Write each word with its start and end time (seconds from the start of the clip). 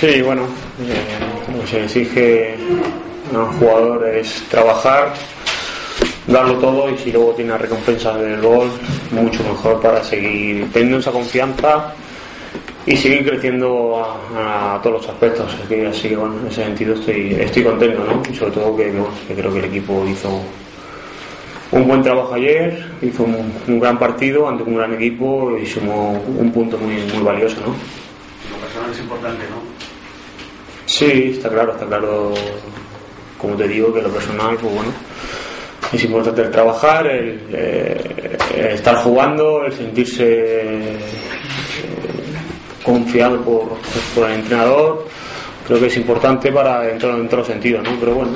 Sí, 0.00 0.20
bueno, 0.22 0.42
eh, 0.82 1.66
se 1.66 1.84
exige 1.84 2.56
a 3.32 3.38
un 3.38 3.52
jugador 3.58 4.06
es 4.08 4.42
trabajar, 4.50 5.14
darlo 6.26 6.54
todo 6.58 6.90
y 6.90 6.98
si 6.98 7.12
luego 7.12 7.32
tiene 7.32 7.52
la 7.52 7.58
recompensa 7.58 8.16
del 8.18 8.40
gol, 8.40 8.70
mucho 9.12 9.42
mejor 9.44 9.80
para 9.80 10.02
seguir 10.04 10.70
teniendo 10.72 10.98
esa 10.98 11.10
confianza 11.10 11.94
y 12.86 12.96
seguir 12.96 13.26
creciendo 13.26 14.04
a, 14.36 14.74
a 14.74 14.82
todos 14.82 15.00
los 15.02 15.08
aspectos. 15.08 15.54
Así 15.54 15.68
que, 15.68 15.86
así 15.86 16.08
que, 16.08 16.16
bueno, 16.16 16.34
en 16.40 16.48
ese 16.48 16.64
sentido 16.64 16.94
estoy, 16.94 17.36
estoy 17.40 17.62
contento, 17.62 18.04
¿no? 18.04 18.22
Y 18.30 18.34
sobre 18.34 18.50
todo 18.52 18.76
que, 18.76 18.90
bueno, 18.90 19.08
que 19.26 19.34
creo 19.34 19.52
que 19.52 19.58
el 19.60 19.64
equipo 19.66 20.04
hizo 20.06 20.40
un 21.70 21.88
buen 21.88 22.02
trabajo 22.02 22.34
ayer, 22.34 22.84
hizo 23.00 23.22
un, 23.22 23.52
un 23.66 23.80
gran 23.80 23.98
partido 23.98 24.48
ante 24.48 24.64
un 24.64 24.76
gran 24.76 24.92
equipo 24.94 25.56
y 25.56 25.66
sumó 25.66 26.12
un 26.12 26.52
punto 26.52 26.76
muy, 26.78 26.94
muy 27.14 27.22
valioso, 27.22 27.56
¿no? 27.60 27.68
Lo 27.68 28.58
personal 28.60 28.90
es 28.90 29.00
importante, 29.00 29.44
¿no? 29.48 29.53
Sí, 30.96 31.32
está 31.34 31.48
claro, 31.48 31.72
está 31.72 31.86
claro, 31.86 32.32
como 33.36 33.56
te 33.56 33.66
digo, 33.66 33.92
que 33.92 34.00
lo 34.00 34.10
personal, 34.10 34.56
pues 34.56 34.74
bueno, 34.74 34.92
es 35.92 36.04
importante 36.04 36.42
el 36.42 36.52
trabajar, 36.52 37.04
el, 37.08 37.40
eh, 37.52 38.38
estar 38.74 38.94
jugando, 38.98 39.64
el 39.64 39.72
sentirse 39.72 40.62
eh, 40.62 40.98
confiado 42.84 43.40
por, 43.40 44.24
el 44.28 44.34
entrenador. 44.34 45.08
Creo 45.66 45.80
que 45.80 45.86
es 45.86 45.96
importante 45.96 46.52
para 46.52 46.88
en 46.88 46.96
todos 47.00 47.28
todo 47.28 47.38
los 47.38 47.48
sentidos, 47.48 47.82
¿no? 47.82 47.98
Pero 47.98 48.14
bueno, 48.14 48.30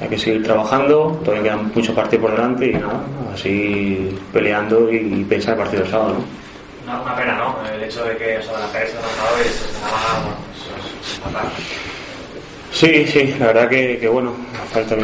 hay 0.00 0.08
que 0.08 0.18
seguir 0.18 0.44
trabajando, 0.44 1.20
todavía 1.24 1.50
quedan 1.50 1.72
muchos 1.74 1.96
partidos 1.96 2.26
por 2.26 2.30
delante 2.30 2.66
y 2.66 2.74
nada, 2.74 3.00
así 3.34 4.16
peleando 4.32 4.88
y, 4.92 5.24
pensar 5.24 5.54
el 5.54 5.58
partido 5.58 5.82
del 5.82 5.90
sábado, 5.90 6.14
¿no? 6.14 6.92
Una, 6.92 7.02
una 7.02 7.16
pena, 7.16 7.34
¿no? 7.34 7.56
El 7.68 7.82
hecho 7.82 8.04
de 8.04 8.16
que 8.16 8.36
eso 8.36 8.52
de 8.52 8.60
la 8.60 8.66
pereza 8.68 8.98
de 8.98 9.02
los 9.02 9.12
jugadores 9.14 9.52
se 9.52 9.80
bueno, 9.80 10.36
eso 10.54 10.70
es, 10.78 11.12
es 11.12 11.18
fatal. 11.18 11.48
Sí, 12.70 13.06
sí, 13.06 13.34
la 13.38 13.46
verdad 13.46 13.68
que, 13.68 13.98
que 13.98 14.08
bueno, 14.08 14.32
faltan 14.70 14.98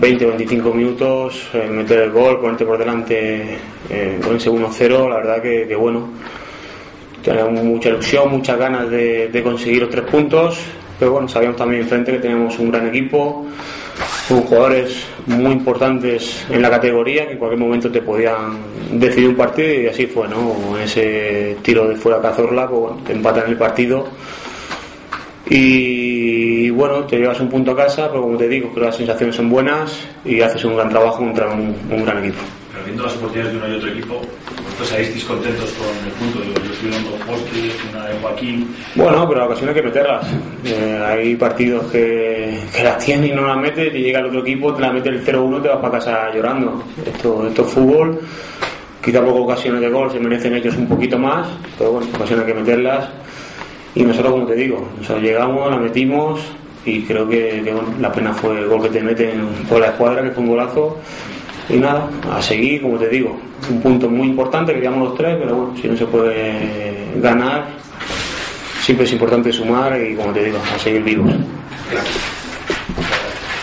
20 0.00 0.24
o 0.26 0.28
25 0.28 0.74
minutos, 0.74 1.48
eh, 1.54 1.68
meter 1.70 2.00
el 2.00 2.10
gol, 2.10 2.40
ponerte 2.40 2.64
por 2.64 2.76
delante, 2.76 3.56
eh, 3.88 4.18
ponerse 4.22 4.50
1-0, 4.50 5.08
la 5.08 5.16
verdad 5.16 5.40
que, 5.40 5.66
que 5.66 5.76
bueno, 5.76 6.08
tenemos 7.22 7.64
mucha 7.64 7.88
ilusión, 7.88 8.30
muchas 8.30 8.58
ganas 8.58 8.90
de, 8.90 9.40
conseguir 9.42 9.82
los 9.82 9.90
tres 9.90 10.04
puntos, 10.04 10.58
pero 10.98 11.12
bueno, 11.12 11.28
sabíamos 11.28 11.56
también 11.56 11.82
enfrente 11.82 12.12
que 12.12 12.18
tenemos 12.18 12.58
un 12.58 12.70
gran 12.70 12.88
equipo, 12.88 13.46
con 14.28 14.42
jugadores 14.42 15.06
muy 15.26 15.52
importantes 15.52 16.44
en 16.50 16.60
la 16.60 16.68
categoría 16.68 17.26
que 17.26 17.32
en 17.32 17.38
cualquier 17.38 17.60
momento 17.60 17.90
te 17.90 18.02
podían 18.02 18.58
decidir 18.92 19.30
un 19.30 19.36
partido 19.36 19.82
y 19.82 19.86
así 19.86 20.06
fue, 20.06 20.28
¿no? 20.28 20.76
Ese 20.78 21.56
tiro 21.62 21.88
de 21.88 21.94
fuera 21.94 22.20
Cazorla, 22.20 22.68
pues 22.68 22.80
bueno, 22.80 22.98
te 23.06 23.12
empatan 23.12 23.48
el 23.48 23.56
partido 23.56 24.06
y 25.48 26.70
bueno, 26.70 27.04
te 27.04 27.18
llevas 27.18 27.40
un 27.40 27.48
punto 27.48 27.70
a 27.72 27.76
casa, 27.76 28.08
pero 28.08 28.22
como 28.22 28.36
te 28.36 28.48
digo, 28.48 28.68
creo 28.70 28.82
que 28.82 28.86
las 28.86 28.96
sensaciones 28.96 29.36
son 29.36 29.48
buenas 29.48 29.98
y 30.24 30.40
haces 30.40 30.64
un 30.64 30.76
gran 30.76 30.88
trabajo 30.88 31.18
contra 31.18 31.48
un, 31.48 31.74
un 31.90 32.04
gran 32.04 32.18
equipo. 32.18 32.42
Pero 32.72 32.84
viendo 32.84 33.04
las 33.04 33.16
oportunidades 33.16 33.52
de 33.52 33.58
uno 33.58 33.68
y 33.72 33.76
otro 33.76 33.90
equipo, 33.90 34.20
vosotros 34.76 34.88
salisteis 34.88 35.24
contentos 35.24 35.72
con 35.72 36.06
el 36.06 36.12
punto. 36.12 36.38
Yo, 36.44 36.66
yo 36.66 36.72
estoy 36.72 36.90
viendo 36.90 37.10
Posti, 37.24 37.72
una 37.90 38.06
de 38.06 38.18
Joaquín. 38.18 38.76
Bueno, 38.94 39.28
pero 39.28 39.42
a 39.42 39.46
ocasiones 39.46 39.74
hay 39.74 39.82
que 39.82 39.88
meterlas. 39.88 40.26
Eh, 40.64 41.02
hay 41.06 41.36
partidos 41.36 41.90
que, 41.92 42.58
que 42.74 42.82
las 42.82 42.98
tienes 43.04 43.30
y 43.30 43.32
no 43.32 43.46
las 43.46 43.56
metes, 43.56 43.94
y 43.94 43.98
llega 43.98 44.18
el 44.18 44.26
otro 44.26 44.40
equipo, 44.40 44.74
te 44.74 44.82
la 44.82 44.92
mete 44.92 45.08
el 45.10 45.24
0-1 45.24 45.62
te 45.62 45.68
vas 45.68 45.78
para 45.78 45.98
casa 45.98 46.34
llorando. 46.34 46.82
Esto, 47.06 47.46
esto 47.46 47.62
es 47.62 47.72
fútbol, 47.72 48.20
quizá 49.02 49.24
por 49.24 49.40
ocasiones 49.40 49.80
de 49.80 49.88
gol 49.88 50.10
se 50.10 50.18
merecen 50.18 50.54
ellos 50.54 50.76
un 50.76 50.88
poquito 50.88 51.16
más, 51.18 51.46
pero 51.78 51.92
bueno, 51.92 52.08
en 52.08 52.16
ocasiones 52.16 52.44
hay 52.44 52.52
que 52.52 52.60
meterlas. 52.60 53.08
Y 53.96 54.02
nosotros, 54.02 54.34
como 54.34 54.46
te 54.46 54.54
digo, 54.54 54.86
nosotros 54.98 55.22
llegamos, 55.22 55.70
la 55.70 55.78
metimos 55.78 56.40
y 56.84 57.00
creo 57.02 57.26
que, 57.26 57.62
que, 57.64 57.72
bueno, 57.72 57.88
la 57.98 58.12
pena 58.12 58.32
fue 58.34 58.58
el 58.58 58.68
gol 58.68 58.82
que 58.82 58.90
te 58.90 59.00
meten 59.00 59.48
por 59.66 59.80
la 59.80 59.86
escuadra, 59.86 60.22
que 60.22 60.32
fue 60.32 60.42
un 60.44 60.50
golazo. 60.50 60.98
Y 61.70 61.78
nada, 61.78 62.08
a 62.30 62.42
seguir, 62.42 62.82
como 62.82 62.98
te 62.98 63.08
digo, 63.08 63.36
un 63.70 63.80
punto 63.80 64.08
muy 64.10 64.28
importante, 64.28 64.74
queríamos 64.74 65.08
los 65.08 65.16
tres, 65.16 65.38
pero 65.40 65.56
bueno, 65.56 65.74
si 65.80 65.88
no 65.88 65.96
se 65.96 66.04
puede 66.04 67.06
ganar, 67.16 67.68
siempre 68.82 69.06
es 69.06 69.12
importante 69.12 69.50
sumar 69.50 69.98
y, 69.98 70.14
como 70.14 70.30
te 70.30 70.44
digo, 70.44 70.58
a 70.58 70.78
seguir 70.78 71.02
vivos. 71.02 71.32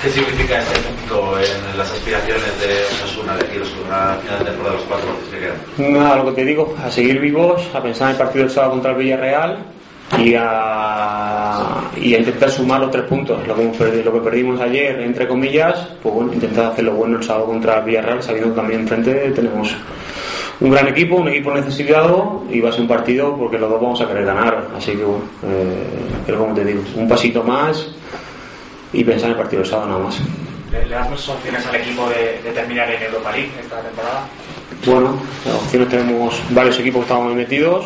¿Qué 0.01 0.09
significa 0.09 0.59
este 0.59 0.79
punto 0.79 1.37
en 1.39 1.77
las 1.77 1.91
aspiraciones 1.91 2.59
de 2.59 2.83
Osasuna, 2.91 3.37
de 3.37 3.45
aquí 3.45 3.57
una 3.87 4.15
final 4.15 4.39
de 4.39 4.45
temporada 4.45 4.71
de 4.71 4.77
los 4.79 4.87
cuatro 4.87 5.09
que 5.31 5.39
quedan? 5.39 5.93
Nada, 5.93 6.15
lo 6.17 6.25
que 6.25 6.41
te 6.41 6.45
digo, 6.45 6.75
a 6.83 6.89
seguir 6.89 7.19
vivos, 7.19 7.69
a 7.73 7.81
pensar 7.83 8.09
en 8.09 8.11
el 8.13 8.17
partido 8.17 8.45
del 8.45 8.53
sábado 8.53 8.71
contra 8.71 8.91
el 8.91 8.97
Villarreal 8.97 9.59
y 10.17 10.35
a, 10.37 11.81
y 11.99 12.13
a 12.13 12.19
intentar 12.19 12.49
sumar 12.51 12.81
los 12.81 12.91
tres 12.91 13.03
puntos. 13.05 13.45
Lo 13.47 13.55
que, 13.55 14.03
lo 14.03 14.13
que 14.13 14.19
perdimos 14.19 14.59
ayer, 14.61 14.99
entre 15.01 15.27
comillas, 15.27 15.87
pues 16.01 16.13
bueno, 16.13 16.33
intentar 16.33 16.71
hacer 16.71 16.85
lo 16.85 16.93
bueno 16.93 17.17
el 17.17 17.23
sábado 17.23 17.45
contra 17.47 17.79
Villarreal, 17.79 18.21
sabiendo 18.21 18.51
que 18.51 18.55
también 18.55 18.81
enfrente 18.81 19.13
tenemos 19.31 19.75
un 20.59 20.69
gran 20.69 20.87
equipo, 20.87 21.15
un 21.15 21.27
equipo 21.29 21.51
necesitado 21.53 22.43
y 22.49 22.61
va 22.61 22.69
a 22.69 22.71
ser 22.71 22.81
un 22.81 22.87
partido 22.87 23.35
porque 23.35 23.57
los 23.57 23.69
dos 23.69 23.81
vamos 23.81 24.01
a 24.01 24.07
querer 24.07 24.25
ganar. 24.25 24.67
Así 24.77 24.91
que 24.91 25.03
bueno, 25.03 25.23
eh, 25.45 25.87
creo 26.25 26.39
como 26.39 26.53
te 26.53 26.63
digo, 26.63 26.81
un 26.95 27.07
pasito 27.07 27.43
más 27.43 27.87
y 28.93 29.03
pensar 29.03 29.29
en 29.29 29.31
el 29.31 29.37
partido 29.37 29.61
del 29.63 29.71
sábado 29.71 29.89
nada 29.89 30.03
más. 30.03 30.19
¿Le, 30.71 30.85
le 30.85 30.95
das 30.95 31.09
muchas 31.09 31.29
opciones 31.29 31.65
al 31.65 31.75
equipo 31.75 32.07
de, 32.09 32.41
de 32.43 32.51
terminar 32.51 32.89
en 32.91 33.01
Europa 33.01 33.31
League 33.31 33.49
esta 33.61 33.79
temporada? 33.81 34.25
Bueno, 34.85 35.15
las 35.45 35.55
opciones 35.55 35.89
tenemos 35.89 36.41
varios 36.49 36.79
equipos 36.79 36.99
que 36.99 37.11
estamos 37.11 37.33
metidos 37.33 37.85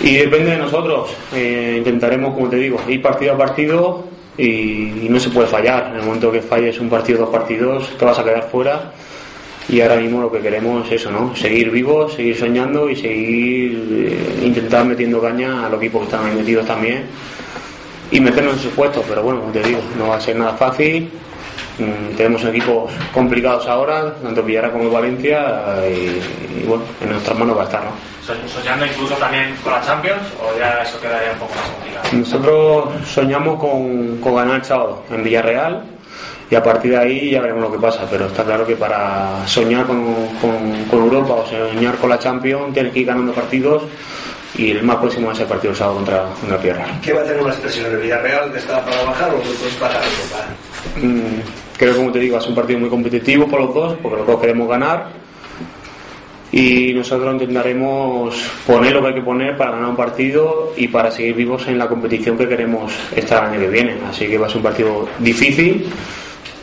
y 0.00 0.16
depende 0.16 0.52
de 0.52 0.58
nosotros. 0.58 1.10
Eh, 1.34 1.76
intentaremos, 1.78 2.34
como 2.34 2.48
te 2.48 2.56
digo, 2.56 2.80
ir 2.88 3.02
partido 3.02 3.34
a 3.34 3.38
partido 3.38 4.04
y, 4.36 5.06
no 5.08 5.18
se 5.18 5.30
puede 5.30 5.48
fallar. 5.48 5.88
En 5.90 6.00
el 6.00 6.06
momento 6.06 6.30
que 6.30 6.40
falles 6.40 6.78
un 6.78 6.88
partido 6.88 7.20
dos 7.20 7.30
partidos, 7.30 7.90
te 7.98 8.04
vas 8.04 8.18
a 8.18 8.24
quedar 8.24 8.48
fuera. 8.48 8.92
Y 9.68 9.80
ahora 9.80 9.96
mismo 9.96 10.22
lo 10.22 10.32
que 10.32 10.40
queremos 10.40 10.86
es 10.86 11.02
eso, 11.02 11.10
¿no? 11.10 11.36
Seguir 11.36 11.70
vivos, 11.70 12.14
seguir 12.14 12.36
soñando 12.36 12.88
y 12.88 12.96
seguir 12.96 14.08
eh, 14.08 14.46
intentar 14.46 14.84
metiendo 14.86 15.20
caña 15.20 15.66
a 15.66 15.68
los 15.68 15.78
equipos 15.78 16.02
que 16.02 16.04
están 16.06 16.26
ahí 16.26 16.36
metidos 16.36 16.66
también 16.66 17.04
y 18.10 18.18
meternos 18.18 18.54
en 18.54 18.60
sus 18.60 18.72
puestos. 18.72 19.04
Pero 19.06 19.22
bueno, 19.22 19.40
como 19.40 19.52
te 19.52 19.62
digo, 19.62 19.80
no 19.98 20.08
va 20.08 20.16
a 20.16 20.20
ser 20.20 20.36
nada 20.36 20.54
fácil. 20.54 21.10
Mm, 21.78 22.16
tenemos 22.16 22.42
equipos 22.44 22.90
complicados 23.12 23.66
ahora, 23.66 24.14
tanto 24.14 24.42
Villarreal 24.42 24.72
como 24.72 24.90
Valencia, 24.90 25.76
y, 25.86 26.62
y 26.62 26.66
bueno, 26.66 26.84
en 27.02 27.10
nuestras 27.10 27.38
manos 27.38 27.58
va 27.58 27.62
a 27.62 27.64
estar, 27.66 27.84
¿no? 27.84 28.17
So- 28.28 28.60
¿Soñando 28.60 28.84
incluso 28.84 29.14
también 29.14 29.56
con 29.64 29.72
la 29.72 29.80
Champions 29.80 30.20
o 30.38 30.58
ya 30.58 30.82
eso 30.82 31.00
quedaría 31.00 31.32
un 31.32 31.38
poco 31.38 31.52
más 31.54 31.64
complicado? 31.70 32.08
Nosotros 32.12 33.08
soñamos 33.08 33.58
con, 33.58 34.18
con 34.18 34.34
ganar 34.36 34.56
el 34.56 34.64
sábado 34.64 35.02
en 35.10 35.24
Villarreal 35.24 35.82
y 36.50 36.54
a 36.54 36.62
partir 36.62 36.90
de 36.90 36.98
ahí 36.98 37.30
ya 37.30 37.40
veremos 37.40 37.62
lo 37.62 37.72
que 37.72 37.78
pasa, 37.78 38.06
pero 38.10 38.26
está 38.26 38.44
claro 38.44 38.66
que 38.66 38.76
para 38.76 39.46
soñar 39.46 39.86
con, 39.86 40.04
con- 40.42 40.84
con 40.90 40.98
Europa 41.00 41.32
o 41.34 41.46
soñar 41.46 41.96
con 41.96 42.10
la 42.10 42.18
Champions 42.18 42.74
tienes 42.74 42.92
que 42.92 42.98
ir 43.00 43.06
ganando 43.06 43.32
partidos 43.32 43.84
y 44.54 44.72
el 44.72 44.82
más 44.82 44.96
próximo 44.96 45.32
es 45.32 45.40
el 45.40 45.46
partido 45.46 45.70
el 45.72 45.76
sábado 45.78 45.96
contra, 45.96 46.24
Villarreal. 46.60 47.00
¿Qué 47.02 47.12
va 47.14 47.20
a 47.22 47.24
tener 47.24 47.42
más 47.42 47.56
presión, 47.56 47.86
el 47.86 47.96
Villarreal 47.98 48.52
que 48.52 48.58
está 48.58 48.84
para 48.84 49.04
bajar 49.04 49.30
o 49.32 49.38
vosotros 49.38 49.72
para 49.80 49.94
Europa? 49.94 50.46
Mm, 50.96 51.76
creo 51.78 51.92
que 51.92 51.98
como 51.98 52.12
te 52.12 52.18
digo, 52.18 52.36
es 52.38 52.46
un 52.46 52.54
partido 52.54 52.78
muy 52.78 52.90
competitivo 52.90 53.46
por 53.46 53.60
los 53.60 53.74
dos, 53.74 53.94
porque 54.02 54.18
los 54.18 54.26
dos 54.26 54.38
queremos 54.40 54.68
ganar. 54.68 55.27
Y 56.50 56.94
nosotros 56.94 57.32
intentaremos 57.34 58.34
poner 58.66 58.94
lo 58.94 59.02
que 59.02 59.08
hay 59.08 59.14
que 59.14 59.22
poner 59.22 59.56
para 59.56 59.72
ganar 59.72 59.90
un 59.90 59.96
partido 59.96 60.72
y 60.76 60.88
para 60.88 61.10
seguir 61.10 61.34
vivos 61.34 61.66
en 61.68 61.78
la 61.78 61.88
competición 61.88 62.38
que 62.38 62.48
queremos 62.48 62.92
estar 63.14 63.44
el 63.44 63.50
año 63.50 63.60
que 63.60 63.68
viene. 63.68 63.96
Así 64.08 64.26
que 64.26 64.38
va 64.38 64.46
a 64.46 64.48
ser 64.48 64.58
un 64.58 64.62
partido 64.62 65.08
difícil 65.18 65.86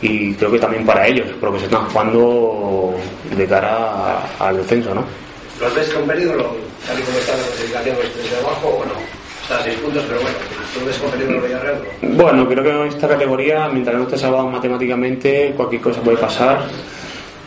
y 0.01 0.34
creo 0.34 0.51
que 0.51 0.59
también 0.59 0.85
para 0.85 1.07
ellos, 1.07 1.28
porque 1.40 1.59
se 1.59 1.66
están 1.66 1.85
jugando 1.85 2.96
de 3.35 3.46
cara 3.47 4.22
al 4.40 4.57
descenso, 4.57 4.94
¿no? 4.94 5.03
¿Los 5.59 5.73
ves 5.73 5.90
con 5.94 6.06
peligro, 6.06 6.56
tal 6.85 7.00
y 7.00 7.03
como 7.03 7.17
está 7.17 7.38
la 7.38 7.44
clasificación, 7.44 7.96
los 7.96 8.12
tres 8.12 8.31
de 8.31 8.38
abajo 8.38 8.67
o 8.67 8.85
no? 8.85 8.94
Está 9.44 9.59
a 9.59 9.63
seis 9.63 9.78
puntos, 9.78 10.03
pero 10.07 10.22
bueno, 10.22 10.38
¿tú 10.73 10.85
ves 10.85 10.97
con 10.97 11.12
peligro 11.12 11.35
el 11.35 11.41
Villarreal? 11.43 11.84
Bueno, 12.02 12.47
creo 12.47 12.64
que 12.64 12.70
en 12.72 12.88
esta 12.88 13.08
categoría, 13.08 13.70
mientras 13.70 13.96
no 13.96 14.03
esté 14.03 14.17
salvado 14.17 14.47
matemáticamente, 14.49 15.53
cualquier 15.55 15.81
cosa 15.81 16.02
puede 16.02 16.17
pasar. 16.17 16.66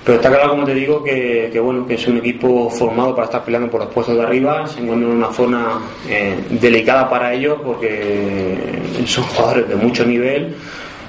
Pero 0.09 0.21
está 0.21 0.31
claro, 0.31 0.49
como 0.49 0.65
te 0.65 0.73
digo, 0.73 1.05
que, 1.05 1.61
bueno, 1.63 1.87
que 1.87 1.97
es 1.97 2.09
un 2.09 2.17
equipo 2.17 2.71
formado 2.71 3.15
para 3.15 3.27
estar 3.27 3.45
peleando 3.45 3.71
por 3.71 3.81
los 3.83 3.91
puestos 3.91 4.17
de 4.17 4.23
arriba, 4.23 4.67
se 4.67 4.81
encuentran 4.81 5.11
en 5.11 5.19
una 5.19 5.31
zona 5.35 5.81
eh, 6.09 6.35
delicada 6.49 7.11
para 7.11 7.35
ellos 7.35 7.59
porque 7.63 8.57
son 9.05 9.25
jugadores 9.25 9.69
de 9.69 9.77
mucho 9.77 10.07
nivel 10.07 10.57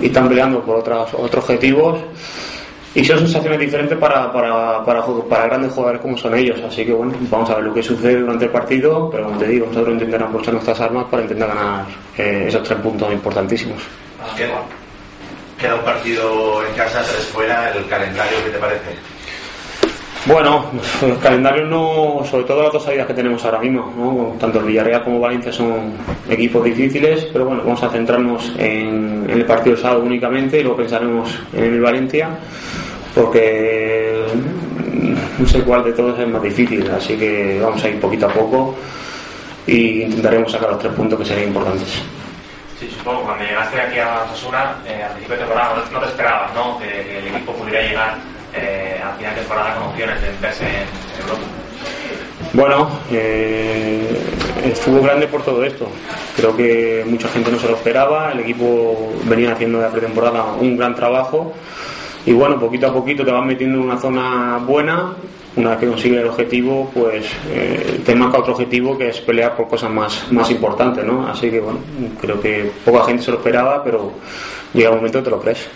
y 0.02 0.08
están 0.08 0.28
peleando 0.28 0.62
por 0.64 0.80
otros, 0.80 1.14
objetivos 1.14 1.98
y 2.94 3.06
son 3.06 3.20
sensaciones 3.20 3.62
diferentes 3.62 3.98
para, 3.98 4.34
grandes 5.48 5.72
jugadores 5.72 6.02
como 6.02 6.18
son 6.18 6.36
ellos. 6.36 6.60
Así 6.68 6.86
que 6.86 6.92
bueno, 6.92 7.14
vamos 7.30 7.50
a 7.52 7.56
ver 7.56 7.64
lo 7.64 7.74
que 7.74 7.82
sucede 7.82 8.20
durante 8.20 8.44
el 8.44 8.52
partido, 8.52 9.10
pero 9.10 9.28
como 9.28 9.38
te 9.40 9.48
digo, 9.48 9.68
nosotros 9.68 9.94
intentaremos 9.94 10.28
aprovechar 10.28 10.54
nuestras 10.56 10.82
armas 10.82 11.06
para 11.10 11.22
intentar 11.24 11.48
ganar 11.48 11.86
eh, 12.18 12.48
esos 12.50 12.64
tres 12.64 12.78
puntos 12.80 13.14
importantísimos. 13.14 13.82
Queda, 15.60 15.76
un 15.76 15.84
partido 15.84 16.66
en 16.66 16.74
casa, 16.74 17.02
tres 17.04 17.26
fuera, 17.28 17.72
el 17.72 17.86
calendario, 17.88 18.38
¿qué 18.46 18.50
te 18.52 18.58
parece? 18.58 18.96
Bueno, 20.26 20.66
el 21.02 21.18
calendario 21.18 21.66
no, 21.66 22.24
sobre 22.30 22.44
todo 22.44 22.64
las 22.64 22.74
dos 22.74 22.84
salidas 22.84 23.08
que 23.08 23.14
tenemos 23.14 23.44
ahora 23.46 23.60
mismo, 23.60 23.94
¿no? 23.98 24.38
tanto 24.40 24.60
el 24.60 24.66
Villarreal 24.66 25.04
como 25.04 25.20
Valencia 25.20 25.52
son 25.52 25.94
equipos 26.30 26.64
difíciles, 26.64 27.28
pero 27.34 27.46
bueno, 27.46 27.64
vamos 27.64 27.82
a 27.84 27.90
centrarnos 27.90 28.54
en, 28.58 29.26
el 29.30 29.46
partido 29.46 29.76
sábado 29.76 30.04
únicamente 30.04 30.60
y 30.60 30.64
luego 30.64 30.78
pensaremos 30.78 31.30
en 31.54 31.64
el 31.64 31.82
Valencia, 31.82 32.30
porque 33.16 34.24
no 35.40 35.48
sé 35.48 35.62
cuál 35.62 35.84
de 35.84 35.94
todos 35.94 36.20
es 36.20 36.28
más 36.28 36.44
difícil, 36.44 36.90
así 36.92 37.18
que 37.18 37.60
vamos 37.62 37.84
a 37.84 37.90
ir 37.90 38.00
poquito 38.00 38.28
a 38.28 38.30
poco 38.34 38.76
y 39.66 40.04
intentaremos 40.04 40.52
sacar 40.52 40.70
los 40.70 40.80
tres 40.80 40.94
puntos 40.94 41.20
que 41.20 41.26
serían 41.26 41.48
importantes. 41.48 42.02
Supongo, 43.00 43.24
cuando 43.24 43.46
llegaste 43.46 43.80
aquí 43.80 43.98
a 43.98 44.24
Osasuna, 44.24 44.76
eh, 44.86 45.02
al 45.02 45.12
principio 45.12 45.36
de 45.38 45.44
temporada, 45.44 45.84
no, 45.90 46.00
te 46.00 46.08
esperabas, 46.08 46.54
¿no? 46.54 46.78
Que, 46.80 47.20
el 47.20 47.28
equipo 47.28 47.54
pudiera 47.54 47.82
llegar 47.82 48.18
eh, 48.54 49.02
al 49.02 49.16
final 49.18 49.36
de 49.36 49.40
temporada 49.40 49.76
con 49.76 49.88
opciones 49.88 50.22
de 50.22 50.32
meterse 50.32 50.66
en 50.66 51.22
Europa. 51.24 51.44
Bueno, 52.52 52.90
eh, 53.10 54.22
estuvo 54.66 55.02
grande 55.02 55.28
por 55.28 55.44
todo 55.44 55.64
esto. 55.64 55.88
Creo 56.36 56.58
que 56.58 57.06
mucha 57.08 57.30
gente 57.30 57.50
no 57.52 57.58
se 57.58 57.70
lo 57.70 57.76
esperaba. 57.76 58.34
El 58.34 58.42
equipo 58.42 59.14
venía 59.24 59.54
haciendo 59.54 59.78
de 59.78 59.86
la 59.86 59.92
pretemporada 59.92 60.44
un 60.60 60.76
gran 60.76 60.94
trabajo. 60.94 61.54
Y 62.26 62.34
bueno, 62.34 62.60
poquito 62.60 62.88
a 62.88 62.94
poquito 62.94 63.24
te 63.24 63.32
vas 63.32 63.46
metiendo 63.46 63.78
en 63.78 63.86
una 63.86 63.98
zona 63.98 64.58
buena. 64.58 65.14
Una 65.56 65.72
vez 65.72 65.80
que 65.80 65.88
consigues 65.88 66.20
el 66.22 66.28
objetivo, 66.28 66.90
pues 66.94 67.26
eh, 67.50 68.02
te 68.06 68.16
marca 68.16 68.38
otro 68.40 68.54
objetivo 68.54 68.98
que 68.98 69.10
es 69.10 69.20
pelear 69.20 69.56
por 69.56 69.68
cosas 69.68 69.90
más, 69.90 70.32
más 70.32 70.50
importantes, 70.52 71.04
¿no? 71.04 71.28
Así 71.28 71.50
que 71.50 71.60
bueno, 71.60 71.80
creo 72.22 72.40
que 72.40 72.72
poca 72.86 73.06
gente 73.06 73.24
se 73.24 73.32
lo 73.32 73.38
esperaba, 73.38 73.84
pero 73.84 74.14
llega 74.74 74.92
un 74.92 74.98
momento 74.98 75.20
que 75.20 75.26
te 75.26 75.30
lo 75.32 75.42
crees. 75.42 75.68